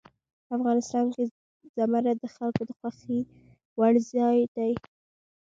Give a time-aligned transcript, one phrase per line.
[0.55, 1.23] افغانستان کې
[1.75, 3.19] زمرد د خلکو د خوښې
[3.79, 4.71] وړ ځای دی.